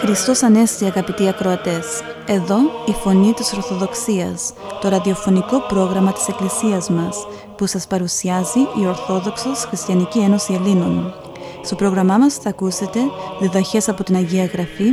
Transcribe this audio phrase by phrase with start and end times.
[0.00, 2.02] Χριστός Ανέστη αγαπητοί ακροατές.
[2.26, 8.86] Εδώ η Φωνή της Ορθοδοξίας, το ραδιοφωνικό πρόγραμμα της Εκκλησίας μας, που σας παρουσιάζει η
[8.86, 11.14] Ορθόδοξος Χριστιανική Ένωση Ελλήνων.
[11.64, 12.98] Στο πρόγραμμά μας θα ακούσετε
[13.40, 14.90] διδαχές από την Αγία Γραφή,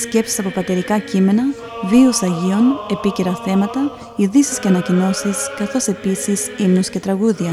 [0.00, 1.42] σκέψεις από πατερικά κείμενα,
[1.89, 7.51] βίους Αγίων, επίκαιρα θέματα, ειδήσει και ανακοινώσει, καθώς επίσης ύμνους και τραγούδια.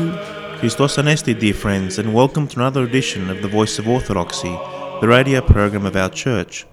[0.62, 4.54] Christos Anesti, dear friends, and welcome to another edition of the Voice of Orthodoxy,
[5.00, 6.66] the radio program of our church.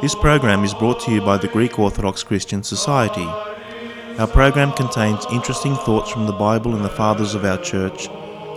[0.00, 3.28] This program is brought to you by the Greek Orthodox Christian Society.
[4.20, 8.00] Our program contains interesting thoughts from the Bible and the Fathers of our Church,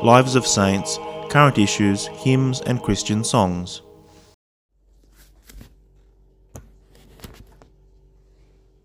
[0.02, 0.98] lives of saints,
[1.36, 3.82] current issues, hymns, and Christian songs.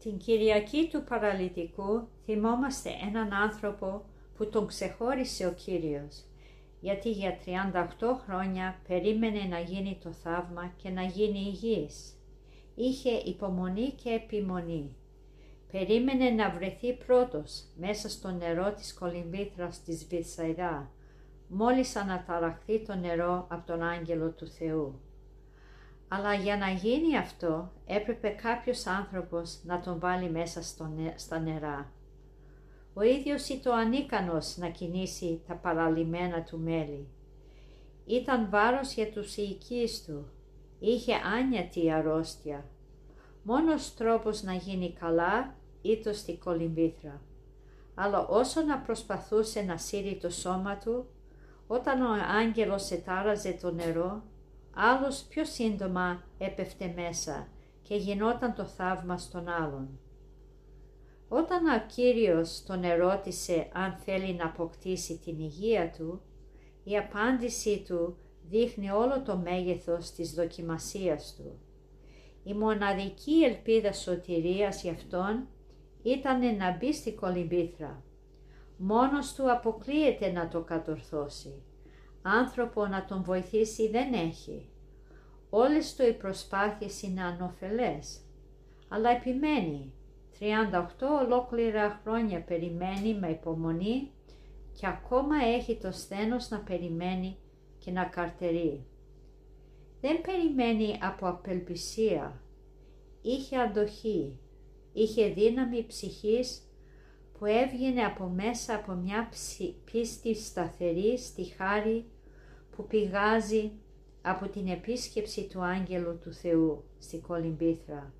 [0.04, 4.06] Την Κυριακή του Παραλυτικού θυμόμαστε έναν άνθρωπο
[4.38, 6.24] που τον ξεχώρισε ο Κύριος,
[6.80, 12.14] γιατί για 38 χρόνια περίμενε να γίνει το θαύμα και να γίνει υγιής.
[12.76, 14.96] Είχε υπομονή και επιμονή.
[15.72, 20.92] Περίμενε να βρεθεί πρώτος μέσα στο νερό της κολυμβήθρας της Βυσαϊδά,
[21.48, 25.00] μόλις αναταραχθεί το νερό από τον άγγελο του Θεού.
[26.12, 31.92] Αλλά για να γίνει αυτό έπρεπε κάποιος άνθρωπος να τον βάλει μέσα στο στα νερά.
[32.94, 37.08] Ο ίδιος ήταν ανίκανος να κινήσει τα παραλυμένα του μέλη.
[38.06, 40.28] Ήταν βάρος για τους οικείς του.
[40.80, 42.66] Είχε άνιατη αρρώστια.
[43.44, 47.22] Μόνος τρόπος να γίνει καλά ήταν στη κολυμβήθρα.
[47.96, 51.06] Αλλά όσο να προσπαθούσε να σύρει το σώμα του,
[51.68, 54.24] όταν ο άγγελος ετάραζε το νερό,
[54.82, 57.48] άλλος πιο σύντομα έπεφτε μέσα
[57.82, 60.00] και γινόταν το θαύμα στον άλλον.
[61.28, 66.22] Όταν ο Κύριος τον ερώτησε αν θέλει να αποκτήσει την υγεία του,
[66.84, 68.18] η απάντησή του
[68.50, 71.60] δείχνει όλο το μέγεθος της δοκιμασίας του.
[72.44, 75.48] Η μοναδική ελπίδα σωτηρίας για αυτόν
[76.04, 78.04] ήταν να μπει στη κολυμπήθρα.
[78.78, 81.64] Μόνος του αποκλείεται να το κατορθώσει.
[82.22, 84.69] Άνθρωπο να τον βοηθήσει δεν έχει.
[85.50, 88.20] Όλες του οι προσπάθειες είναι ανοφελές.
[88.88, 89.94] Αλλά επιμένει.
[90.40, 90.46] 38
[91.26, 94.12] ολόκληρα χρόνια περιμένει με υπομονή
[94.74, 97.38] και ακόμα έχει το σθένος να περιμένει
[97.80, 98.86] και να καρτερεί.
[100.02, 102.42] Δεν περιμένει από απελπισία.
[103.22, 104.40] Είχε αντοχή,
[104.94, 106.62] είχε δύναμη ψυχής
[107.38, 109.30] που έβγαινε από μέσα από μια
[109.92, 112.06] πίστη σταθερή στη χάρη
[112.76, 113.72] που πηγάζει
[114.30, 118.14] από την επίσκεψη του Άγγελου του Θεού στη Κολυμπήθρα.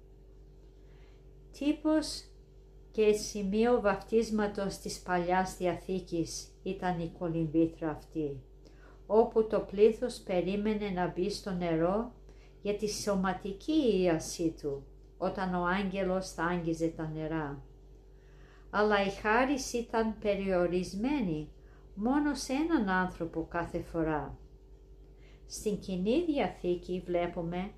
[1.60, 2.24] Τύπος
[2.92, 8.42] και σημείο βαφτίσματος της Παλιάς Διαθήκης ήταν η Κολυμπήθρα αυτή,
[9.08, 12.12] όπου το πλήθος περίμενε να μπει στο νερό
[12.62, 14.84] για τη σωματική ίαση του,
[15.18, 17.62] όταν ο άγγελος θα άγγιζε τα νερά.
[18.70, 21.50] Αλλά η χάρη ήταν περιορισμένη
[21.96, 24.38] μόνο σε έναν άνθρωπο κάθε φορά.
[25.52, 27.72] Στην Κοινή Διαθήκη βλέπουμε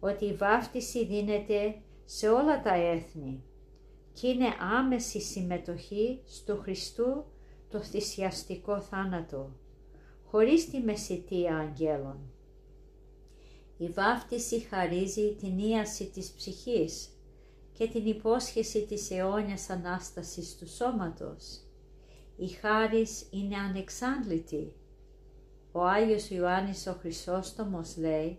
[0.00, 3.42] ότι η βάφτιση δίνεται σε όλα τα έθνη
[4.12, 7.24] και είναι άμεση συμμετοχή στο Χριστού
[7.70, 9.52] το θυσιαστικό θάνατο,
[10.24, 12.18] χωρίς τη μεσητεία αγγέλων.
[13.76, 17.08] Η βάφτιση χαρίζει την ίαση της ψυχής
[17.72, 21.60] και την υπόσχεση της αιώνιας Ανάστασης του σώματος.
[22.36, 24.72] Η χάρις είναι ανεξάντλητη.
[25.78, 28.38] Ο Άγιος Ιωάννης ο Χρυσόστομος λέει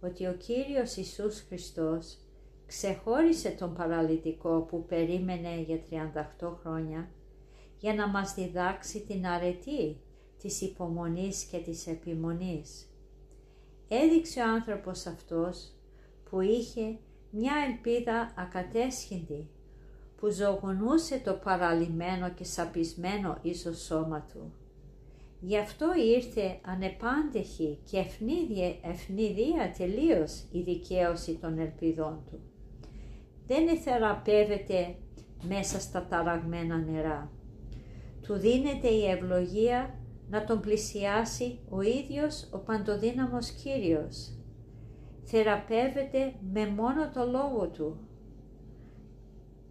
[0.00, 2.18] ότι ο Κύριος Ιησούς Χριστός
[2.66, 5.80] ξεχώρισε τον παραλυτικό που περίμενε για
[6.40, 7.08] 38 χρόνια
[7.78, 10.00] για να μας διδάξει την αρετή
[10.38, 12.86] της υπομονής και της επιμονής.
[13.88, 15.72] Έδειξε ο άνθρωπος αυτός
[16.30, 16.98] που είχε
[17.30, 19.48] μια ελπίδα ακατέσχυντη
[20.16, 24.52] που ζωγονούσε το παραλυμένο και σαπισμένο ίσο σώμα του.
[25.46, 25.86] Γι' αυτό
[26.16, 32.40] ήρθε ανεπάντεχη και ευνίδια, ευνίδια τελείως η δικαίωση των ελπιδών του.
[33.46, 34.94] Δεν εθεραπεύεται
[35.48, 37.30] μέσα στα ταραγμένα νερά.
[38.22, 39.94] Του δίνεται η ευλογία
[40.30, 44.32] να τον πλησιάσει ο ίδιος ο παντοδύναμος Κύριος.
[45.22, 47.98] Θεραπεύεται με μόνο το λόγο Του.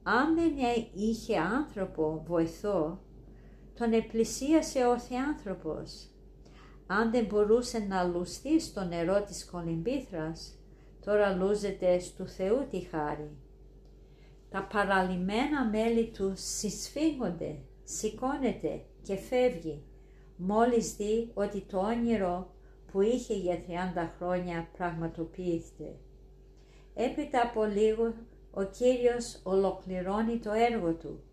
[0.04, 0.54] Αν δεν
[0.94, 3.00] είχε άνθρωπο βοηθό,
[3.74, 6.08] τον επλησίασε ο Θεάνθρωπος.
[6.88, 10.58] Αν δεν μπορούσε να λουστεί στο νερό της κολυμπήθρας,
[11.06, 13.30] τώρα λούζεται στου Θεού τη χάρη.
[14.50, 19.84] Τα παραλυμένα μέλη του συσφίγγονται, σηκώνεται και φεύγει
[20.38, 22.54] μόλις δει ότι το όνειρο
[22.92, 25.96] που είχε για 30 χρόνια πραγματοποιείται.
[26.94, 28.14] Έπειτα από λίγο
[28.52, 31.24] ο Κύριος ολοκληρώνει το έργο του.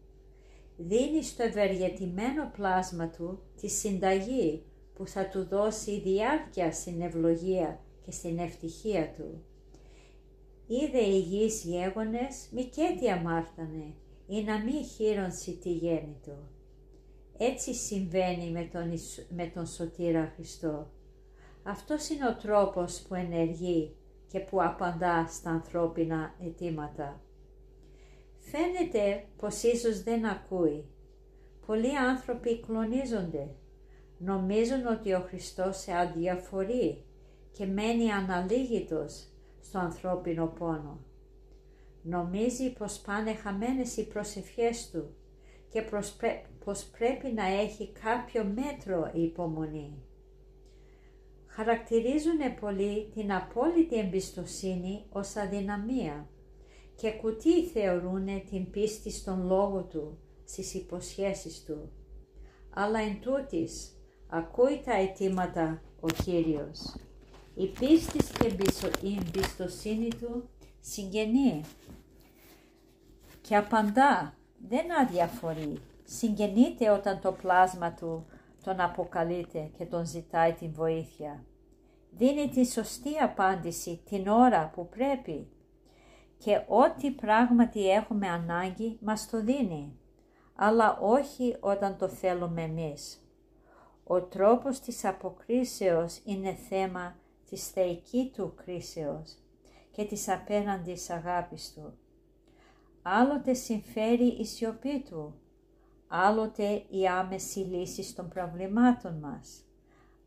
[0.86, 4.62] Δίνει στο ευεργετημένο πλάσμα του τη συνταγή
[4.94, 9.44] που θα του δώσει διάρκεια στην ευλογία και στην ευτυχία του.
[10.66, 13.94] Είδε οι γης γέγονες μη τι αμάρτανε
[14.26, 16.48] ή να μη χείρονσει τη γέννη του.
[17.38, 18.92] Έτσι συμβαίνει με τον,
[19.36, 20.90] με τον Σωτήρα Χριστό.
[21.62, 23.94] Αυτός είναι ο τρόπος που ενεργεί
[24.28, 27.20] και που απαντά στα ανθρώπινα αιτήματα.
[28.40, 30.84] Φαίνεται πως ίσως δεν ακούει.
[31.66, 33.48] Πολλοί άνθρωποι κλονίζονται.
[34.18, 37.04] Νομίζουν ότι ο Χριστός σε αδιαφορεί
[37.52, 39.26] και μένει αναλύγητος
[39.62, 40.98] στο ανθρώπινο πόνο.
[42.02, 45.14] Νομίζει πως πάνε χαμένες οι προσευχές του
[45.68, 45.82] και
[46.64, 50.02] πως πρέπει να έχει κάποιο μέτρο η υπομονή.
[51.46, 56.28] Χαρακτηρίζουν πολύ την απόλυτη εμπιστοσύνη ως αδυναμία
[57.00, 61.90] και κουτί θεωρούν την πίστη στον λόγο του, στις υποσχέσεις του.
[62.74, 63.96] Αλλά εν τούτης,
[64.28, 66.96] ακούει τα αιτήματα ο Κύριος.
[67.54, 68.46] Η πίστη και
[69.06, 70.48] η εμπιστοσύνη του
[70.80, 71.60] συγγενεί
[73.40, 74.34] και απαντά,
[74.68, 75.78] δεν αδιαφορεί.
[76.04, 78.26] Συγγενείται όταν το πλάσμα του
[78.64, 81.44] τον αποκαλείται και τον ζητάει την βοήθεια.
[82.10, 85.48] Δίνει τη σωστή απάντηση την ώρα που πρέπει
[86.44, 89.98] και ό,τι πράγματι έχουμε ανάγκη μας το δίνει,
[90.54, 93.24] αλλά όχι όταν το θέλουμε εμείς.
[94.04, 97.16] Ο τρόπος της αποκρίσεως είναι θέμα
[97.48, 99.38] της θεϊκή του κρίσεως
[99.90, 101.98] και της απέναντης αγάπης του.
[103.02, 105.34] Άλλοτε συμφέρει η σιωπή του,
[106.08, 109.64] άλλοτε η άμεση λύση των προβλημάτων μας,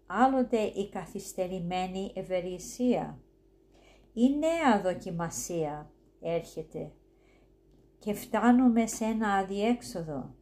[0.06, 3.18] άλλοτε η καθυστερημένη ευεργεσία.
[4.14, 5.93] Η νέα δοκιμασία
[6.24, 6.92] έρχεται
[8.00, 10.36] και φτάνουμε σε ένα αδιέξοδο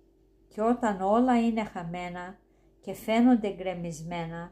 [0.48, 2.38] και όταν όλα είναι χαμένα
[2.82, 4.52] και φαίνονται γκρεμισμένα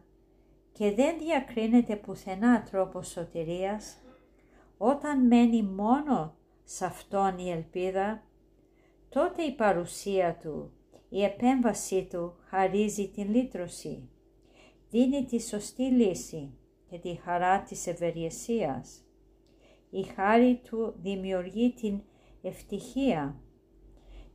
[0.72, 3.98] και δεν διακρίνεται πουθενά τρόπος σωτηρίας,
[4.78, 8.24] όταν μένει μόνο σε αυτόν η ελπίδα,
[9.10, 10.72] τότε η παρουσία του,
[11.10, 14.10] η επέμβασή του χαρίζει την λύτρωση,
[14.90, 16.54] δίνει τη σωστή λύση
[16.90, 19.04] και τη χαρά της ευεργεσίας.
[19.90, 22.02] Η χάρη του δημιουργεί την
[22.42, 23.36] ευτυχία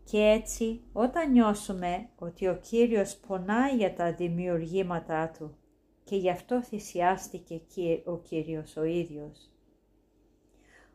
[0.04, 5.56] και έτσι όταν νιώσουμε ότι ο Κύριος πονάει για τα δημιουργήματά Του
[6.04, 7.60] και γι' αυτό θυσιάστηκε
[8.04, 9.50] ο Κύριος ο ίδιος.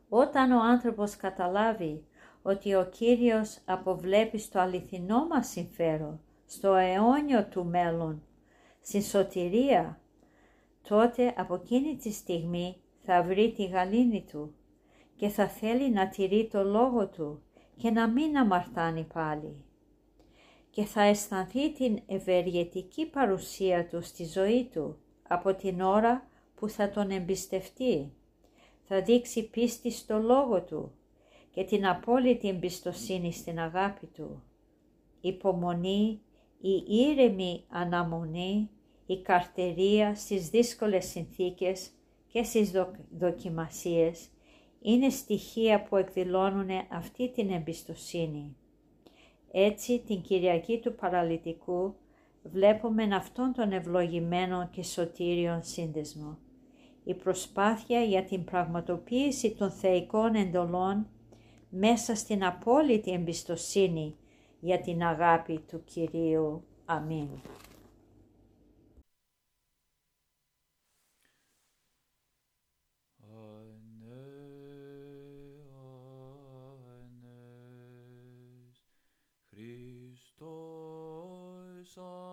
[0.08, 2.04] Όταν ο άνθρωπος καταλάβει
[2.42, 8.22] ότι ο Κύριος αποβλέπει στο αληθινό μας συμφέρον, στο αιώνιο του μέλλον,
[8.80, 10.00] στην σωτηρία,
[10.88, 12.76] τότε από εκείνη τη στιγμή
[13.12, 14.54] θα βρει τη γαλήνη του
[15.16, 17.42] και θα θέλει να τηρεί το λόγο του
[17.76, 19.64] και να μην αμαρτάνει πάλι
[20.70, 24.98] και θα αισθανθεί την ευεργετική παρουσία του στη ζωή του
[25.28, 28.12] από την ώρα που θα τον εμπιστευτεί.
[28.82, 30.92] Θα δείξει πίστη στο λόγο του
[31.50, 34.42] και την απόλυτη εμπιστοσύνη στην αγάπη του.
[35.20, 36.20] Υπομονή,
[36.60, 38.70] η ήρεμη αναμονή,
[39.06, 41.90] η καρτερία στις δύσκολες συνθήκες
[42.32, 42.72] και στις
[43.18, 44.28] δοκιμασίες
[44.82, 48.56] είναι στοιχεία που εκδηλώνουν αυτή την εμπιστοσύνη.
[49.52, 51.94] Έτσι την Κυριακή του Παραλυτικού
[52.42, 56.38] βλέπουμε αυτόν τον ευλογημένο και σωτήριον σύνδεσμο.
[57.04, 61.06] Η προσπάθεια για την πραγματοποίηση των θεϊκών εντολών
[61.70, 64.16] μέσα στην απόλυτη εμπιστοσύνη
[64.60, 66.64] για την αγάπη του Κυρίου.
[66.84, 67.28] Αμήν.
[81.94, 82.29] Ζωή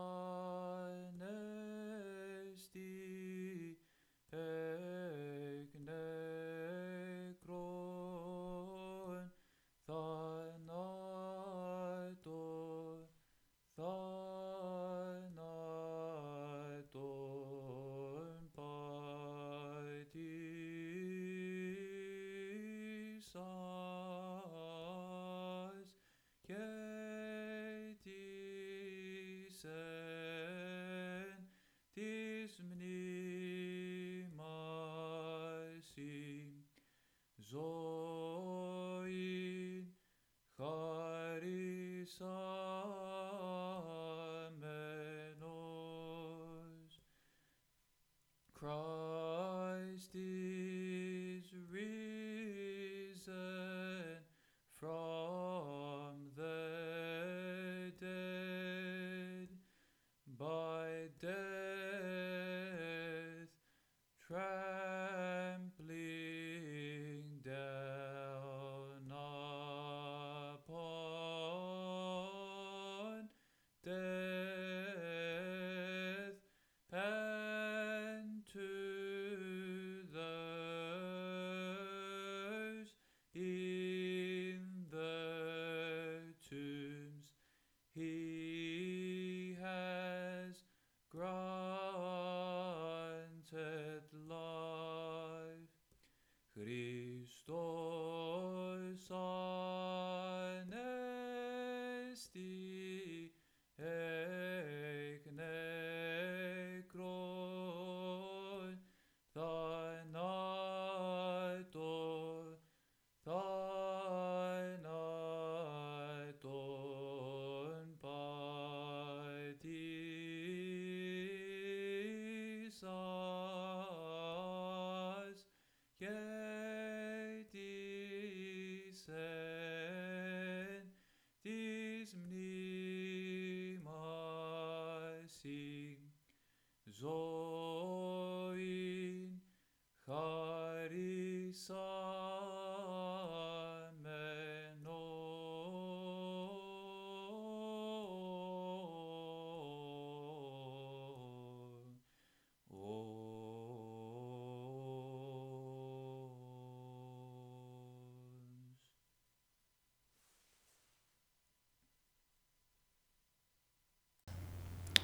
[29.58, 29.97] Jesus.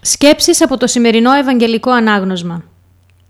[0.06, 2.64] Σκέψεις από το σημερινό Ευαγγελικό Ανάγνωσμα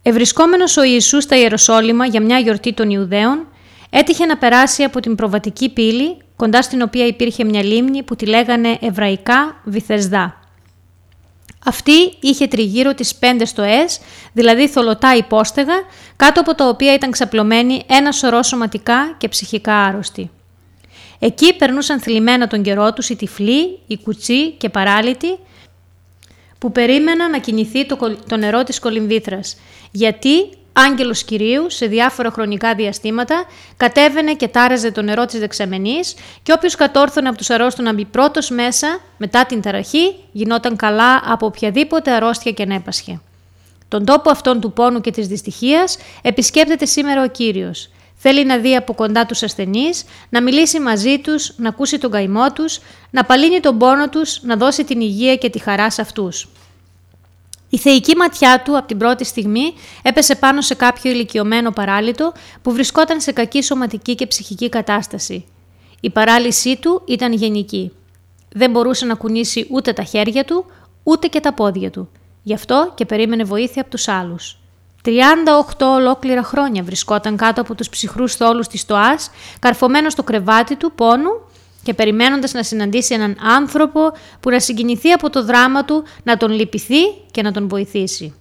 [0.01, 3.48] Ευρισκόμενος ο Ιησούς στα Ιεροσόλυμα για μια γιορτή των Ιουδαίων,
[3.89, 8.25] έτυχε να περάσει από την προβατική πύλη, κοντά στην οποία υπήρχε μια λίμνη που τη
[8.25, 10.39] λέγανε εβραϊκά Βυθεσδά.
[11.65, 14.00] Αυτή είχε τριγύρω τις πέντε στοές,
[14.34, 15.75] δηλαδή θολωτά υπόστεγα,
[16.15, 20.32] κάτω από τα οποία ήταν ξαπλωμένοι ένα σωρό σωματικά και ψυχικά άρρωστοι.
[21.20, 25.38] Εκεί περνούσαν θλιμμένα τον καιρό τους οι τυφλοί, οι κουτσοί και παράλυτοι,
[26.63, 29.58] που περίμεναν να κινηθεί το, το νερό της κολυμβήθρας,
[29.91, 33.46] γιατί άγγελος Κυρίου σε διάφορα χρονικά διαστήματα
[33.77, 38.05] κατέβαινε και τάραζε το νερό της δεξαμενής και όποιος κατόρθωνε από τους αρρώστου να μπει
[38.05, 43.22] πρώτος μέσα μετά την ταραχή γινόταν καλά από οποιαδήποτε αρρώστια και ανέπασχε.
[43.88, 47.89] Τον τόπο αυτόν του πόνου και της δυστυχίας επισκέπτεται σήμερα ο Κύριος.
[48.25, 52.51] Θέλει να δει από κοντά τους ασθενείς, να μιλήσει μαζί τους, να ακούσει τον καημό
[52.51, 56.50] τους, να παλύνει τον πόνο τους, να δώσει την υγεία και τη χαρά σε αυτούς.
[57.70, 62.72] Η θεϊκή ματιά του από την πρώτη στιγμή έπεσε πάνω σε κάποιο ηλικιωμένο παράλυτο που
[62.72, 65.46] βρισκόταν σε κακή σωματική και ψυχική κατάσταση.
[66.00, 67.92] Η παράλυσή του ήταν γενική.
[68.53, 70.65] Δεν μπορούσε να κουνήσει ούτε τα χέρια του,
[71.03, 72.10] ούτε και τα πόδια του.
[72.44, 74.58] Γι' αυτό και περίμενε βοήθεια από τους άλλους.
[75.05, 75.12] 38
[75.79, 79.29] ολόκληρα χρόνια βρισκόταν κάτω από τους ψυχρούς θόλους της Στοάς,
[79.60, 81.29] καρφωμένο στο κρεβάτι του πόνου
[81.83, 86.51] και περιμένοντας να συναντήσει έναν άνθρωπο που να συγκινηθεί από το δράμα του, να τον
[86.51, 88.36] λυπηθεί και να τον βοηθήσει.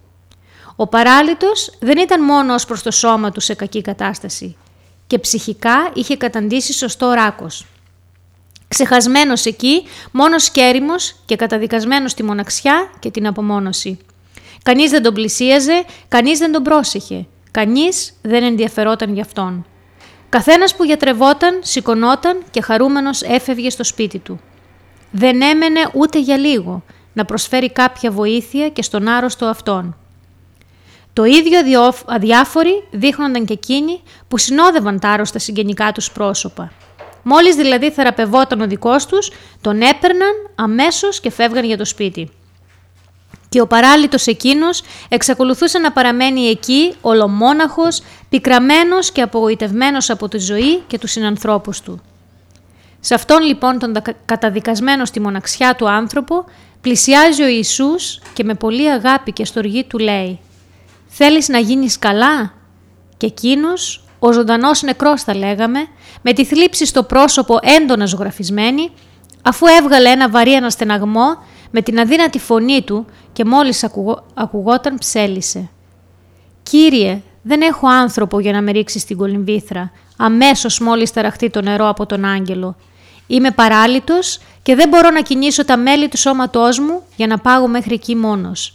[0.77, 4.57] Ο παράλυτος δεν ήταν μόνο ως προς το σώμα του σε κακή κατάσταση
[5.07, 7.67] και ψυχικά είχε καταντήσει σωστό ράκος.
[8.69, 13.99] Ξεχασμένος εκεί, μόνος κέριμος και καταδικασμένος στη μοναξιά και την απομόνωση.
[14.63, 19.67] Κανείς δεν τον πλησίαζε, κανείς δεν τον πρόσεχε, κανείς δεν ενδιαφερόταν για αυτόν.
[20.29, 24.41] Καθένας που γιατρευόταν, σηκωνόταν και χαρούμενος έφευγε στο σπίτι του.
[25.11, 29.97] Δεν έμενε ούτε για λίγο να προσφέρει κάποια βοήθεια και στον άρρωστο αυτόν.
[31.13, 31.59] Το ίδιο
[32.07, 36.73] αδιάφοροι δείχνονταν και εκείνοι που συνόδευαν τα άρρωστα συγγενικά τους πρόσωπα.
[37.23, 42.31] Μόλις δηλαδή θεραπευόταν ο δικός τους, τον έπαιρναν αμέσως και φεύγαν για το σπίτι
[43.53, 50.83] και ο παράλυτος εκείνος εξακολουθούσε να παραμένει εκεί ολομόναχος, πικραμένος και απογοητευμένος από τη ζωή
[50.87, 52.01] και τους συνανθρώπους του.
[53.01, 53.93] Σε αυτόν λοιπόν τον
[54.25, 56.45] καταδικασμένο στη μοναξιά του άνθρωπο
[56.81, 60.41] πλησιάζει ο Ιησούς και με πολύ αγάπη και στοργή του λέει
[61.07, 62.53] «Θέλεις να γίνεις καλά»
[63.17, 65.87] και εκείνος, ο ζωντανός νεκρός θα λέγαμε,
[66.23, 68.91] με τη θλίψη στο πρόσωπο έντονα ζωγραφισμένη,
[69.43, 71.37] αφού έβγαλε ένα βαρύ αναστεναγμό
[71.75, 73.85] με την αδύνατη φωνή του και μόλις
[74.35, 75.71] ακουγόταν ψέλισε.
[76.63, 81.89] «Κύριε, δεν έχω άνθρωπο για να με ρίξει στην κολυμβήθρα, αμέσως μόλις ταραχτεί το νερό
[81.89, 82.77] από τον άγγελο.
[83.27, 87.69] Είμαι παράλυτος και δεν μπορώ να κινήσω τα μέλη του σώματός μου για να πάγω
[87.69, 88.75] μέχρι εκεί μόνος.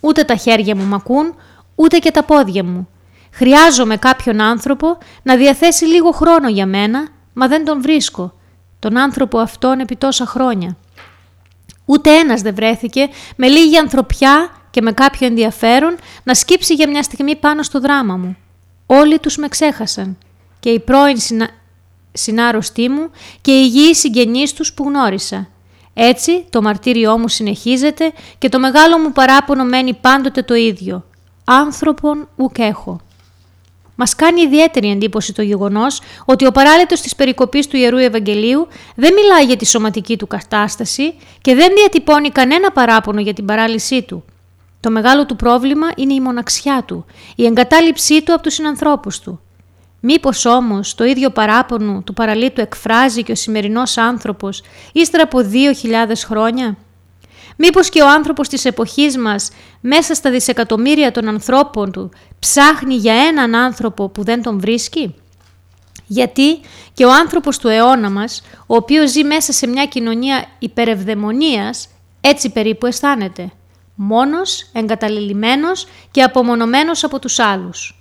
[0.00, 1.34] Ούτε τα χέρια μου μακούν,
[1.74, 2.88] ούτε και τα πόδια μου.
[3.32, 8.32] Χρειάζομαι κάποιον άνθρωπο να διαθέσει λίγο χρόνο για μένα, μα δεν τον βρίσκω.
[8.78, 10.76] Τον άνθρωπο αυτόν επί τόσα χρόνια.
[11.84, 17.02] Ούτε ένας δεν βρέθηκε με λίγη ανθρωπιά και με κάποιο ενδιαφέρον να σκύψει για μια
[17.02, 18.36] στιγμή πάνω στο δράμα μου.
[18.86, 20.18] Όλοι τους με ξέχασαν
[20.60, 21.48] και οι πρώην συνα...
[22.12, 23.10] συνάρρωστοί μου
[23.40, 25.48] και οι υγιείς συγγενείς τους που γνώρισα.
[25.94, 31.04] Έτσι το μαρτύριό μου συνεχίζεται και το μεγάλο μου παράπονο μένει πάντοτε το ίδιο.
[31.44, 33.00] Άνθρωπον ουκ έχω.
[34.02, 39.12] Μας κάνει ιδιαίτερη εντύπωση το γεγονός ότι ο παράλυτος της περικοπής του ιερού Ευαγγελίου δεν
[39.12, 44.24] μιλάει για τη σωματική του κατάσταση και δεν διατυπώνει κανένα παράπονο για την παράλυσή του.
[44.80, 47.04] Το μεγάλο του πρόβλημα είναι η μοναξιά του,
[47.36, 49.40] η εγκατάλειψή του από τους συνανθρώπους του.
[50.00, 56.12] Μήπως όμως το ίδιο παράπονο του παραλίτου εκφράζει και ο σημερινός άνθρωπος ύστερα από 2.000
[56.26, 56.76] χρόνια;
[57.56, 63.14] Μήπως και ο άνθρωπος της εποχής μας, μέσα στα δισεκατομμύρια των ανθρώπων του, ψάχνει για
[63.14, 65.14] έναν άνθρωπο που δεν τον βρίσκει;
[66.06, 66.60] Γιατί
[66.92, 71.88] και ο άνθρωπος του αιώνα μας, ο οποίος ζει μέσα σε μια κοινωνία υπερευδαιμονίας,
[72.20, 73.50] έτσι περίπου αισθάνεται.
[73.94, 77.96] Μόνος, εγκαταλελειμμένος και απομονωμένος από τους άλλους.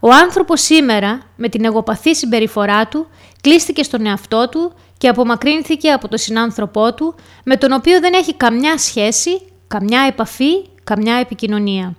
[0.00, 3.06] Ο άνθρωπος σήμερα, με την εγωπαθή συμπεριφορά του,
[3.40, 8.34] κλείστηκε στον εαυτό του και απομακρύνθηκε από τον συνάνθρωπό του, με τον οποίο δεν έχει
[8.34, 11.94] καμιά σχέση, καμιά επαφή, καμιά επικοινωνία.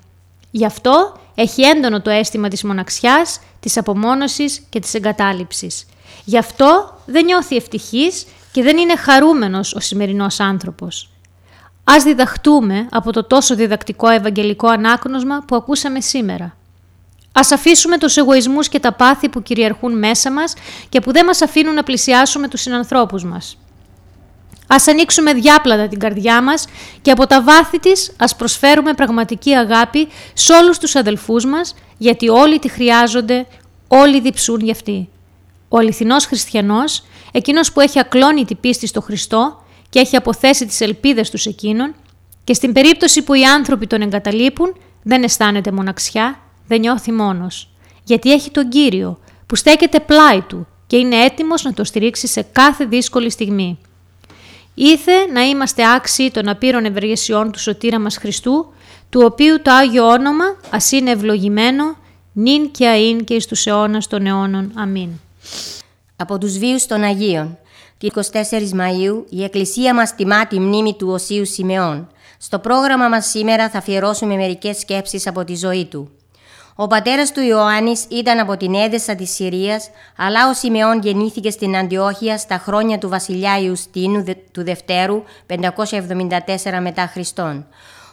[0.51, 5.85] Γι' αυτό έχει έντονο το αίσθημα της μοναξιάς, της απομόνωσης και της εγκατάλειψης.
[6.25, 11.09] Γι' αυτό δεν νιώθει ευτυχής και δεν είναι χαρούμενος ο σημερινός άνθρωπος.
[11.83, 16.57] Ας διδαχτούμε από το τόσο διδακτικό ευαγγελικό ανάκνωσμα που ακούσαμε σήμερα.
[17.33, 20.53] Ας αφήσουμε τους εγωισμούς και τα πάθη που κυριαρχούν μέσα μας
[20.89, 23.57] και που δεν μας αφήνουν να πλησιάσουμε τους συνανθρώπους μας.
[24.67, 26.65] Ας ανοίξουμε διάπλατα την καρδιά μας
[27.01, 32.29] και από τα βάθη της ας προσφέρουμε πραγματική αγάπη σε όλους τους αδελφούς μας, γιατί
[32.29, 33.47] όλοι τη χρειάζονται,
[33.87, 35.09] όλοι διψούν γι' αυτή.
[35.67, 41.29] Ο αληθινός χριστιανός, εκείνος που έχει ακλόνητη πίστη στο Χριστό και έχει αποθέσει τις ελπίδες
[41.29, 41.95] τους σε εκείνον
[42.43, 47.69] και στην περίπτωση που οι άνθρωποι τον εγκαταλείπουν δεν αισθάνεται μοναξιά, δεν νιώθει μόνος.
[48.03, 52.41] Γιατί έχει τον Κύριο που στέκεται πλάι του και είναι έτοιμος να το στηρίξει σε
[52.51, 53.79] κάθε δύσκολη στιγμή.
[54.73, 58.73] Ήθε να είμαστε άξιοι των απείρων ευεργεσιών του σωτήρα μας Χριστού,
[59.09, 61.97] του οποίου το Άγιο Όνομα ας είναι ευλογημένο,
[62.33, 64.71] νυν και αΐν και εις τους αιώνας των αιώνων.
[64.75, 65.09] Αμήν.
[66.15, 67.57] Από τους βίους των Αγίων.
[67.97, 68.21] Τη 24
[68.73, 72.07] Μαΐου η Εκκλησία μας τιμά τη μνήμη του Οσίου Σιμεών.
[72.37, 76.11] Στο πρόγραμμα μας σήμερα θα αφιερώσουμε μερικές σκέψεις από τη ζωή του.
[76.75, 81.77] Ο πατέρας του Ιωάννης ήταν από την Έδεσα της Συρίας, αλλά ο Σιμεών γεννήθηκε στην
[81.77, 87.65] Αντιόχεια στα χρόνια του βασιλιά Ιουστίνου του Δευτέρου 574 μετά Χριστόν.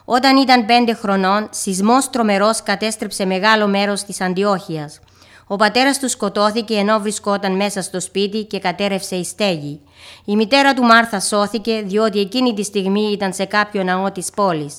[0.05, 5.01] Όταν ήταν πέντε χρονών, σεισμός τρομερός κατέστρεψε μεγάλο μέρος της Αντιόχειας.
[5.46, 9.81] Ο πατέρας του σκοτώθηκε ενώ βρισκόταν μέσα στο σπίτι και κατέρευσε η στέγη.
[10.25, 14.77] Η μητέρα του Μάρθα σώθηκε διότι εκείνη τη στιγμή ήταν σε κάποιο ναό της πόλης.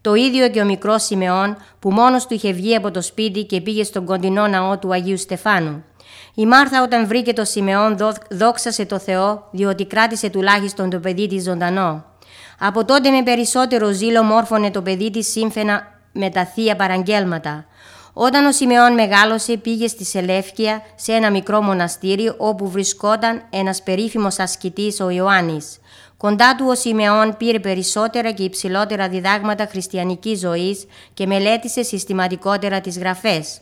[0.00, 3.60] Το ίδιο και ο μικρός Σιμεών που μόνος του είχε βγει από το σπίτι και
[3.60, 5.84] πήγε στον κοντινό ναό του Αγίου Στεφάνου.
[6.34, 7.96] Η Μάρθα όταν βρήκε το Σιμεών
[8.30, 12.04] δόξασε το Θεό διότι κράτησε τουλάχιστον το παιδί της ζωντανό.
[12.58, 15.82] Από τότε με περισσότερο ζήλο μόρφωνε το παιδί της σύμφωνα
[16.12, 17.64] με τα θεία παραγγέλματα.
[18.12, 24.38] Όταν ο Σιμεών μεγάλωσε πήγε στη Σελεύκια σε ένα μικρό μοναστήρι όπου βρισκόταν ένας περίφημος
[24.38, 25.78] ασκητής ο Ιωάννης.
[26.20, 32.98] Κοντά του ο Σιμεών πήρε περισσότερα και υψηλότερα διδάγματα χριστιανικής ζωής και μελέτησε συστηματικότερα τις
[32.98, 33.60] γραφές.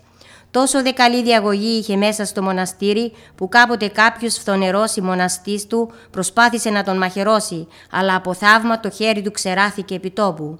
[0.50, 5.92] Τόσο δε καλή διαγωγή είχε μέσα στο μοναστήρι που κάποτε κάποιος φθονερός η μοναστής του
[6.10, 10.58] προσπάθησε να τον μαχαιρώσει, αλλά από θαύμα το χέρι του ξεράθηκε επί τόπου.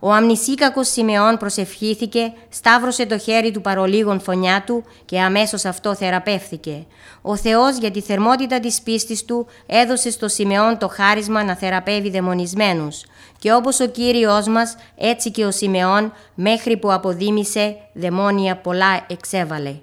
[0.00, 6.86] Ο αμνησίκακος Σιμεών προσευχήθηκε, σταύρωσε το χέρι του παρολίγων φωνιά του και αμέσως αυτό θεραπεύθηκε.
[7.22, 12.10] Ο Θεός για τη θερμότητα της πίστης του έδωσε στο Σιμεών το χάρισμα να θεραπεύει
[12.10, 13.04] δαιμονισμένους.
[13.38, 19.74] Και όπως ο Κύριος μας, έτσι και ο Σιμεών, μέχρι που αποδίμησε, δαιμόνια πολλά εξέβαλε.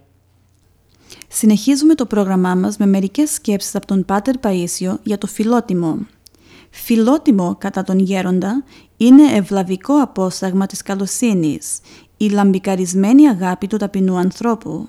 [1.27, 5.97] Συνεχίζουμε το πρόγραμμά μας με μερικές σκέψεις από τον Πάτερ Παΐσιο για το φιλότιμο.
[6.69, 8.63] Φιλότιμο κατά τον γέροντα
[9.05, 11.79] είναι ευλαβικό απόσταγμα της καλοσύνης,
[12.17, 14.87] η λαμπικαρισμένη αγάπη του ταπεινού ανθρώπου.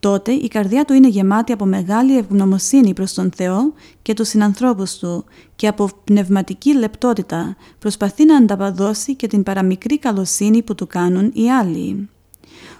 [0.00, 4.98] Τότε η καρδιά του είναι γεμάτη από μεγάλη ευγνωμοσύνη προς τον Θεό και τους συνανθρώπους
[4.98, 5.24] του
[5.56, 11.50] και από πνευματική λεπτότητα προσπαθεί να ανταπαδώσει και την παραμικρή καλοσύνη που του κάνουν οι
[11.50, 12.08] άλλοι.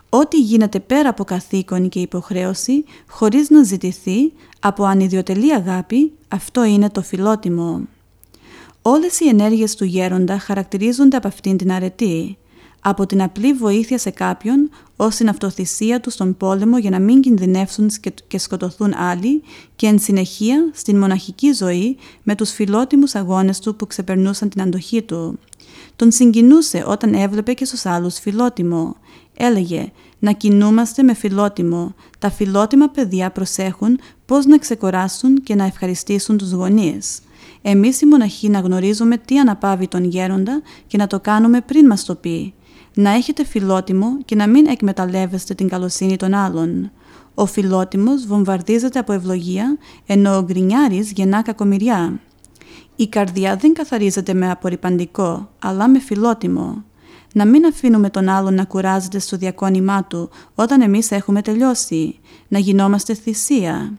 [0.09, 6.90] Ό,τι γίνεται πέρα από καθήκον και υποχρέωση, χωρίς να ζητηθεί, από ανιδιοτελή αγάπη, αυτό είναι
[6.90, 7.83] το φιλότιμο.
[8.90, 12.38] Όλες οι ενέργειες του γέροντα χαρακτηρίζονται από αυτήν την αρετή,
[12.81, 17.20] από την απλή βοήθεια σε κάποιον ως την αυτοθυσία του στον πόλεμο για να μην
[17.20, 17.90] κινδυνεύσουν
[18.27, 19.42] και σκοτωθούν άλλοι
[19.77, 25.03] και εν συνεχεία στην μοναχική ζωή με τους φιλότιμους αγώνες του που ξεπερνούσαν την αντοχή
[25.03, 25.38] του.
[25.96, 28.96] Τον συγκινούσε όταν έβλεπε και στους άλλους φιλότιμο.
[29.37, 31.94] Έλεγε να κινούμαστε με φιλότιμο.
[32.18, 37.20] Τα φιλότιμα παιδιά προσέχουν πώς να ξεκοράσουν και να ευχαριστήσουν τους γονείς.
[37.70, 42.04] Εμείς οι μοναχοί να γνωρίζουμε τι αναπαύει τον γέροντα και να το κάνουμε πριν μας
[42.04, 42.54] το πει.
[42.94, 46.90] Να έχετε φιλότιμο και να μην εκμεταλλεύεστε την καλοσύνη των άλλων.
[47.35, 52.20] Ο φιλότιμος βομβαρδίζεται από ευλογία, ενώ ο γκρινιάρης γεννά κακομοιριά.
[52.96, 56.85] Η καρδιά δεν καθαρίζεται με απορριπαντικό, αλλά με φιλότιμο.
[57.33, 62.18] Να μην αφήνουμε τον άλλον να κουράζεται στο διακόνημά του όταν εμείς έχουμε τελειώσει.
[62.48, 63.94] Να γινόμαστε θυσία.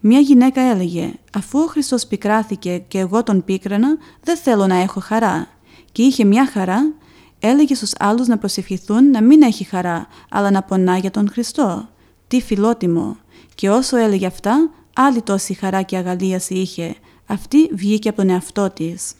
[0.00, 5.00] Μια γυναίκα έλεγε «Αφού ο Χριστός πικράθηκε και εγώ τον πίκρανα, δεν θέλω να έχω
[5.00, 5.48] χαρά».
[5.92, 6.92] Και είχε μια χαρά,
[7.38, 11.88] έλεγε στους άλλους να προσευχηθούν να μην έχει χαρά, αλλά να πονά για τον Χριστό.
[12.28, 13.16] Τι φιλότιμο.
[13.54, 16.94] Και όσο έλεγε αυτά, άλλη τόση χαρά και αγαλίαση είχε.
[17.26, 19.12] Αυτή βγήκε από τον εαυτό της.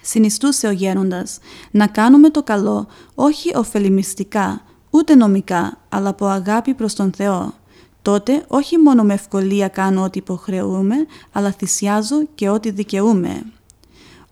[0.00, 1.38] Συνιστούσε ο γέροντας
[1.70, 7.54] να κάνουμε το καλό όχι ωφελημιστικά, ούτε νομικά, αλλά από αγάπη προς τον Θεό
[8.02, 10.94] τότε όχι μόνο με ευκολία κάνω ό,τι υποχρεούμε,
[11.32, 13.42] αλλά θυσιάζω και ό,τι δικαιούμαι.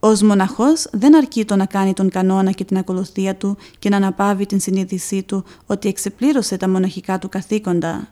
[0.00, 3.96] Ω μοναχός δεν αρκεί το να κάνει τον κανόνα και την ακολουθία του και να
[3.96, 8.08] αναπαύει την συνείδησή του ότι εξεπλήρωσε τα μοναχικά του καθήκοντα.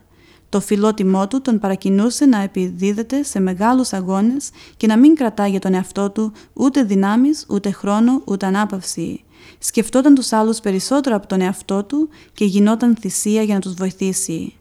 [0.49, 5.59] Το φιλότιμό του τον παρακινούσε να επιδίδεται σε μεγάλους αγώνες και να μην κρατά για
[5.59, 9.23] τον εαυτό του ούτε δυνάμεις, ούτε χρόνο, ούτε ανάπαυση.
[9.59, 14.53] Σκεφτόταν τους άλλους περισσότερο από τον εαυτό του και γινόταν θυσία για να τους βοηθήσει.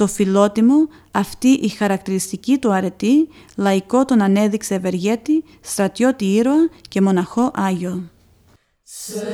[0.00, 7.50] Το φιλότιμο, αυτή η χαρακτηριστική του αρετή, λαϊκό τον ανέδειξε ευεργέτη, στρατιώτη ήρωα και μοναχό
[7.54, 8.10] Άγιο.
[8.82, 9.26] Σε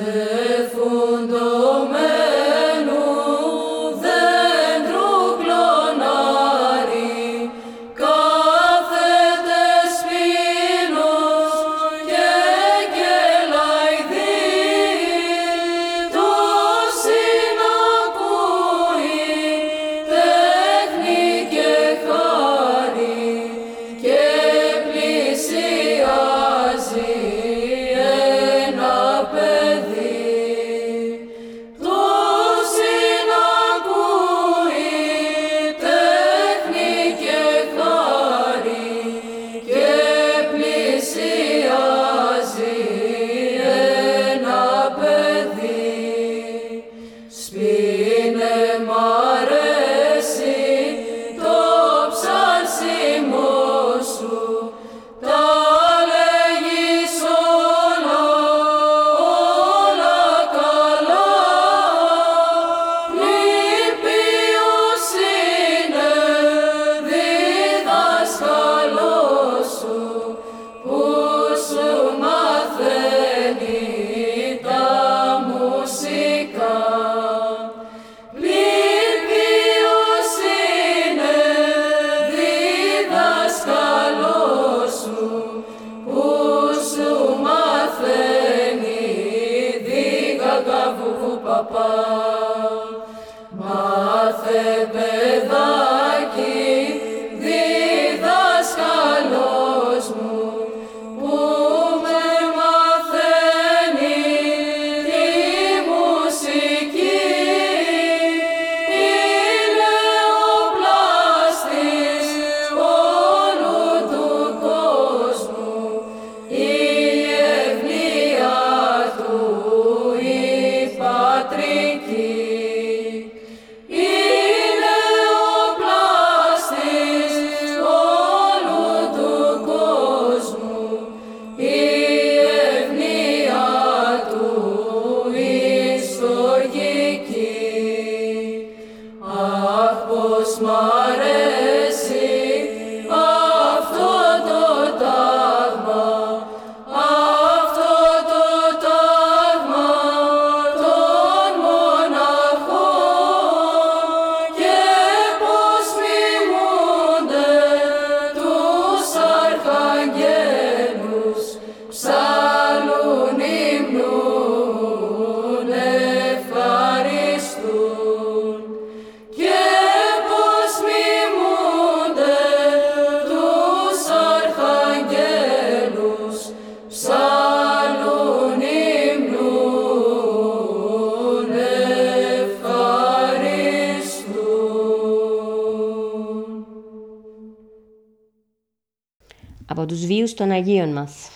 [189.87, 191.29] τους βίους των Αγίων μας.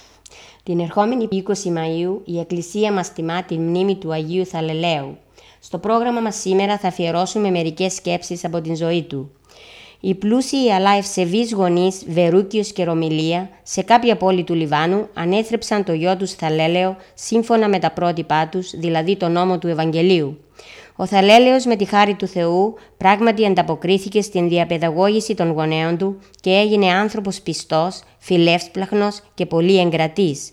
[0.63, 5.19] Την ερχόμενη 20 Μαΐου η Εκκλησία μας τιμά τη μνήμη του Αγίου Θαλελαίου.
[5.61, 9.31] Στο πρόγραμμα μας σήμερα θα αφιερώσουμε μερικές σκέψεις από την ζωή του.
[10.01, 15.93] Οι πλούσιοι αλλά ευσεβείς γονείς Βερούκιος και Ρωμιλία σε κάποια πόλη του Λιβάνου ανέθρεψαν το
[15.93, 20.39] γιο τους Θαλέλαιο σύμφωνα με τα πρότυπά τους, δηλαδή το νόμο του Ευαγγελίου.
[21.01, 26.51] Ο Θαλέλεος με τη χάρη του Θεού πράγματι ανταποκρίθηκε στην διαπαιδαγώγηση των γονέων του και
[26.51, 30.51] έγινε άνθρωπος πιστός, φιλεύσπλαχνος και πολύ εγκρατής.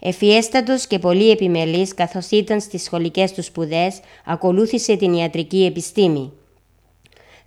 [0.00, 6.32] Εφιέστατος και πολύ επιμελής καθώς ήταν στις σχολικές του σπουδές, ακολούθησε την ιατρική επιστήμη.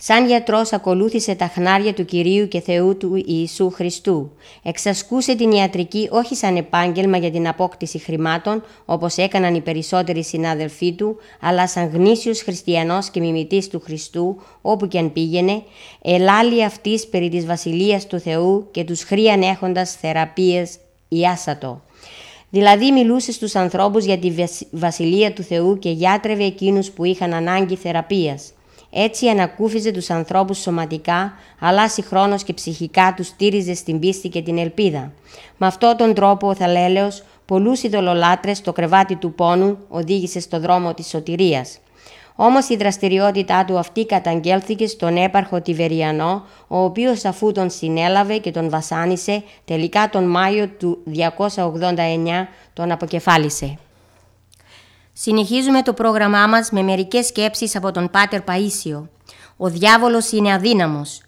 [0.06, 4.32] Σαν γιατρός ακολούθησε τα χνάρια του Κυρίου και Θεού του Ιησού Χριστού.
[4.64, 10.94] Εξασκούσε την ιατρική όχι σαν επάγγελμα για την απόκτηση χρημάτων, όπως έκαναν οι περισσότεροι συνάδελφοί
[10.94, 15.64] του, αλλά σαν γνήσιος χριστιανός και μιμητής του Χριστού, όπου και αν πήγαινε,
[16.02, 21.82] ελάλη αυτής περί της Βασιλείας του Θεού και τους χρίαν έχοντας θεραπείες ιάσατο.
[22.50, 24.34] Δηλαδή μιλούσε στους ανθρώπους για τη
[24.72, 28.54] Βασιλεία του Θεού και γιάτρευε εκείνους που είχαν ανάγκη θεραπείας.
[28.96, 34.58] Έτσι ανακούφιζε τους ανθρώπους σωματικά, αλλά συγχρόνως και ψυχικά τους στήριζε στην πίστη και την
[34.58, 35.12] ελπίδα.
[35.58, 40.94] Με αυτόν τον τρόπο ο Θαλέλεος, πολλούς ειδωλολάτρες στο κρεβάτι του πόνου οδήγησε στο δρόμο
[40.94, 41.78] της σωτηρίας.
[42.36, 48.52] Όμως η δραστηριότητά του αυτή καταγγέλθηκε στον έπαρχο Τιβεριανό, ο οποίος αφού τον συνέλαβε και
[48.52, 53.78] τον βασάνισε, τελικά τον Μάιο του 289 τον αποκεφάλισε.
[55.14, 59.08] Συνεχίζουμε το πρόγραμμά μας με μερικές σκέψεις από τον Πάτερ Παΐσιο.
[59.58, 61.22] Ο διάβολος είναι αδύναμος.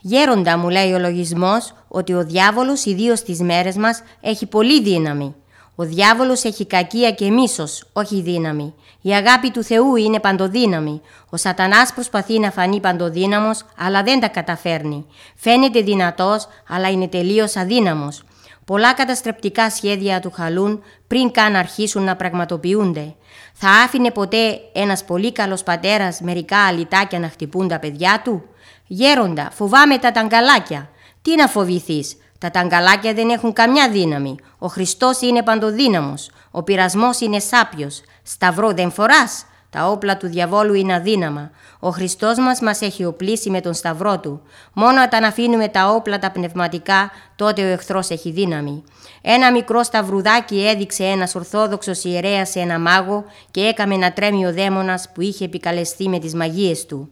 [0.00, 5.34] Γέροντα μου λέει ο λογισμός ότι ο διάβολος ιδίως στις μέρες μας έχει πολύ δύναμη.
[5.74, 8.74] Ο διάβολος έχει κακία και μίσος, όχι δύναμη.
[9.00, 11.00] Η αγάπη του Θεού είναι παντοδύναμη.
[11.30, 15.06] Ο σατανάς προσπαθεί να φανεί παντοδύναμος, αλλά δεν τα καταφέρνει.
[15.36, 18.22] Φαίνεται δυνατός, αλλά είναι τελείως αδύναμος.
[18.64, 23.14] Πολλά καταστρεπτικά σχέδια του χαλούν πριν καν αρχίσουν να πραγματοποιούνται.
[23.52, 28.44] Θα άφηνε ποτέ ένας πολύ καλός πατέρας μερικά αλυτάκια να χτυπούν τα παιδιά του;
[28.86, 30.90] Γέροντα, φοβάμαι τα ταγκαλάκια.
[31.22, 34.36] Τι να φοβηθείς, τα ταγκαλάκια δεν έχουν καμιά δύναμη.
[34.58, 36.30] Ο Χριστός είναι παντοδύναμος.
[36.50, 38.02] Ο πειρασμός είναι σάπιος.
[38.22, 39.44] Σταυρό δεν φοράς.
[39.72, 41.50] Τα όπλα του διαβόλου είναι αδύναμα.
[41.80, 44.40] Ο Χριστός μας μας έχει οπλίσει με τον σταυρό του.
[44.72, 48.84] Μόνο όταν αφήνουμε τα όπλα τα πνευματικά, τότε ο εχθρός έχει δύναμη.
[49.22, 54.52] Ένα μικρό σταυρουδάκι έδειξε ένας ορθόδοξος ιερέας σε ένα μάγο και έκαμε να τρέμει ο
[54.52, 57.08] δαίμονας που είχε επικαλεστεί με τις μαγείες του.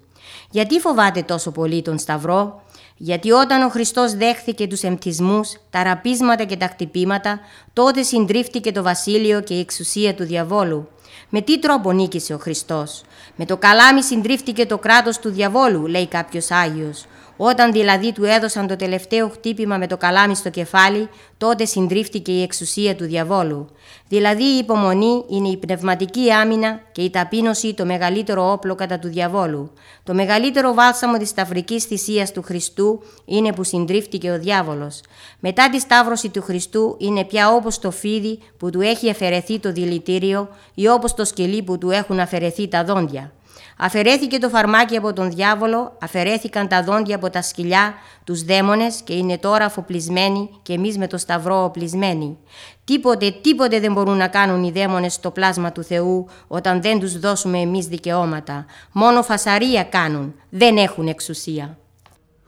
[0.50, 2.62] Γιατί φοβάται τόσο πολύ τον σταυρό;
[2.96, 7.40] Γιατί όταν ο Χριστός δέχθηκε τους εμπτισμούς, τα ραπίσματα και τα χτυπήματα,
[7.72, 10.88] τότε συντρίφτηκε το βασίλειο και η εξουσία του διαβόλου.
[11.30, 13.02] Με τι τρόπο νίκησε ο Χριστός;
[13.36, 17.06] Με το καλάμι συντρίφτηκε το κράτος του διαβόλου, λέει κάποιος Άγιος.
[17.42, 22.42] Όταν δηλαδή του έδωσαν το τελευταίο χτύπημα με το καλάμι στο κεφάλι, τότε συντρίφτηκε η
[22.42, 23.68] εξουσία του διαβόλου.
[24.08, 29.08] Δηλαδή η υπομονή είναι η πνευματική άμυνα και η ταπείνωση το μεγαλύτερο όπλο κατά του
[29.08, 29.72] διαβόλου.
[30.02, 35.00] Το μεγαλύτερο βάλσαμο της σταυρικής θυσίας του Χριστού είναι που συντρίφτηκε ο διάβολος.
[35.38, 39.72] Μετά τη σταύρωση του Χριστού είναι πια όπως το φίδι που του έχει αφαιρεθεί το
[39.72, 43.32] δηλητήριο ή όπως το σκελί που του έχουν αφαιρεθεί τα δόντια.
[43.82, 49.14] Αφαιρέθηκε το φαρμάκι από τον διάβολο, αφαιρέθηκαν τα δόντια από τα σκυλιά, τους δαίμονες και
[49.14, 52.38] είναι τώρα αφοπλισμένοι και εμείς με το σταυρό οπλισμένοι.
[52.84, 57.18] Τίποτε, τίποτε δεν μπορούν να κάνουν οι δαίμονες στο πλάσμα του Θεού όταν δεν τους
[57.18, 58.66] δώσουμε εμείς δικαιώματα.
[58.92, 61.78] Μόνο φασαρία κάνουν, δεν έχουν εξουσία.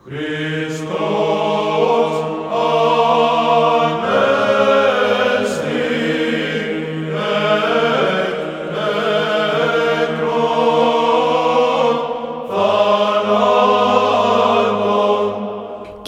[0.04, 1.61] Χριστός,